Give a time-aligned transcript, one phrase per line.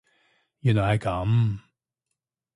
[0.61, 1.59] 原來係噉